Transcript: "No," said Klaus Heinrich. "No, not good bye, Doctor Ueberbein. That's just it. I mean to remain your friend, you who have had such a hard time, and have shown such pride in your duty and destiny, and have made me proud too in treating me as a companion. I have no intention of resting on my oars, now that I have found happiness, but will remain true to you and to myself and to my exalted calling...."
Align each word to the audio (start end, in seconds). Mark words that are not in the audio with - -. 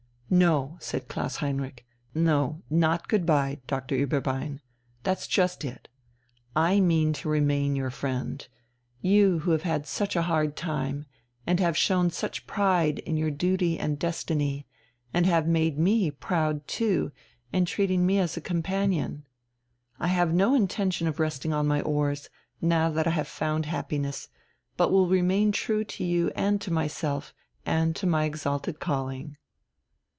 "No," 0.33 0.77
said 0.79 1.09
Klaus 1.09 1.35
Heinrich. 1.35 1.85
"No, 2.15 2.61
not 2.69 3.09
good 3.09 3.25
bye, 3.25 3.59
Doctor 3.67 3.97
Ueberbein. 3.97 4.61
That's 5.03 5.27
just 5.27 5.65
it. 5.65 5.89
I 6.55 6.79
mean 6.79 7.11
to 7.11 7.27
remain 7.27 7.75
your 7.75 7.89
friend, 7.89 8.47
you 9.01 9.39
who 9.39 9.51
have 9.51 9.63
had 9.63 9.85
such 9.85 10.15
a 10.15 10.21
hard 10.21 10.55
time, 10.55 11.05
and 11.45 11.59
have 11.59 11.75
shown 11.75 12.11
such 12.11 12.47
pride 12.47 12.99
in 12.99 13.17
your 13.17 13.29
duty 13.29 13.77
and 13.77 13.99
destiny, 13.99 14.65
and 15.13 15.25
have 15.25 15.49
made 15.49 15.77
me 15.77 16.09
proud 16.09 16.65
too 16.65 17.11
in 17.51 17.65
treating 17.65 18.05
me 18.05 18.17
as 18.17 18.37
a 18.37 18.41
companion. 18.41 19.25
I 19.99 20.07
have 20.07 20.33
no 20.33 20.55
intention 20.55 21.07
of 21.07 21.19
resting 21.19 21.51
on 21.51 21.67
my 21.67 21.81
oars, 21.81 22.29
now 22.61 22.89
that 22.91 23.05
I 23.05 23.09
have 23.11 23.27
found 23.27 23.65
happiness, 23.65 24.29
but 24.77 24.93
will 24.93 25.09
remain 25.09 25.51
true 25.51 25.83
to 25.83 26.05
you 26.05 26.31
and 26.37 26.61
to 26.61 26.71
myself 26.71 27.33
and 27.65 27.93
to 27.97 28.07
my 28.07 28.23
exalted 28.23 28.79
calling...." 28.79 29.35